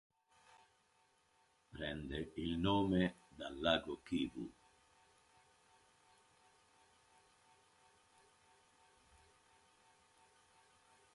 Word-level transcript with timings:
Prende 1.69 2.31
il 2.37 2.57
nome 2.57 3.17
dal 3.29 3.55
lago 3.59 4.01
Kivu. 4.03 4.51